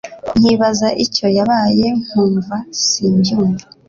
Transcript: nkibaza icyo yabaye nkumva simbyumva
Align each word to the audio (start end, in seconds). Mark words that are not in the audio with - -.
nkibaza 0.39 0.87
icyo 1.03 1.27
yabaye 1.37 1.87
nkumva 2.03 2.55
simbyumva 2.85 3.65